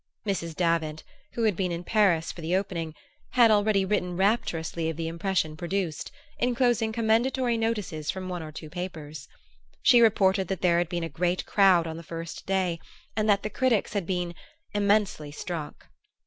[0.25, 0.55] Mrs.
[0.55, 1.03] Davant,
[1.33, 2.95] who had been in Paris for the opening,
[3.33, 8.67] had already written rapturously of the impression produced, enclosing commendatory notices from one or two
[8.67, 9.27] papers.
[9.83, 12.79] She reported that there had been a great crowd on the first day,
[13.15, 14.33] and that the critics had been
[14.73, 15.87] "immensely struck."